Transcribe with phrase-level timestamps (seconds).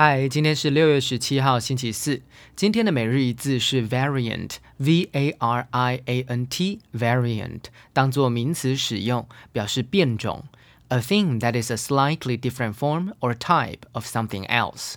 [0.00, 2.22] 嗨，今天是六月十七号，星期四。
[2.54, 7.62] 今天的每日一字是 variant，v a r i a n t，variant
[7.92, 10.44] 当做名词使用，表示变种
[10.86, 14.94] ，a thing that is a slightly different form or type of something else。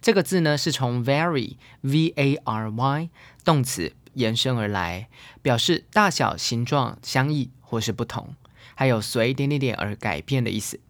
[0.00, 3.10] 这个字呢是从 vary，v a r y
[3.44, 5.10] 动词延伸而来，
[5.42, 8.34] 表示大小、形状相异或是不同，
[8.74, 10.80] 还有随点点点而改变的意思。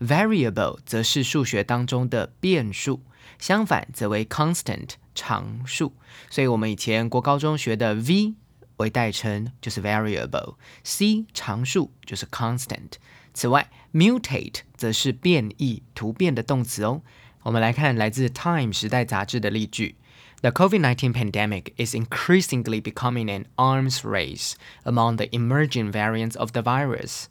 [0.00, 3.00] Variable 则是数学当中的变数，
[3.38, 5.94] 相反则为 constant 常数。
[6.30, 8.34] 所以，我们以前国高中学的 v
[8.76, 12.92] 为代称就是 variable，c 常数就是 constant。
[13.32, 17.02] 此外，mutate 则是变异、突变的动词哦。
[17.42, 19.96] 我们来看来自《Time》时代杂志的例句：
[20.40, 27.26] The COVID-19 pandemic is increasingly becoming an arms race among the emerging variants of the virus.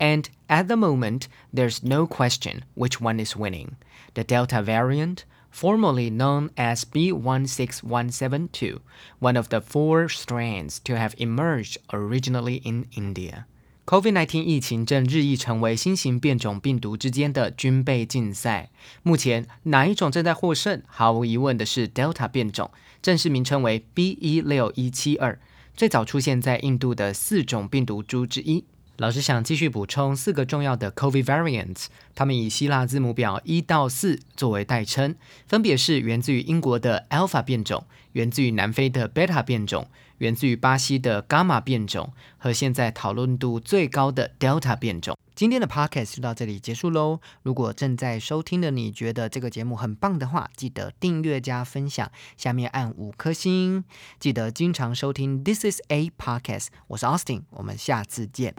[0.00, 3.76] And at the moment, there's no question which one is winning.
[4.14, 8.80] The Delta variant, formerly known as B16172,
[9.20, 13.46] one of the four strands to have emerged originally in India.
[13.86, 18.68] COVID-19 疫情正日益成为新型变种病毒之间的军备竞赛。
[19.02, 20.82] 目前哪一种正在获胜？
[20.86, 25.38] 毫无疑问的是 Delta 变种，正式名称为 B16172，
[25.74, 28.64] 最早出现在印度的四种病毒株之一。
[29.01, 35.15] 老师想继续补充四个重要的 COVID variants，它们以希腊字母表一到四作为代称，
[35.47, 39.87] 分别是源自于英国的 Alpha 变种，源自于南非的 Beta 变种，
[40.19, 45.17] 源自于巴西的 Gamma 变种，和现在讨论度最高的 Delta 变种。
[45.33, 47.21] 今天的 podcast 就到这里结束喽。
[47.41, 53.83] 如果正在收听的你觉得这个节目很棒的话，记得订阅加分享，下面按五颗星。
[54.19, 58.53] 记得经常收听 This is a podcast，我是 Austin，我们下次见。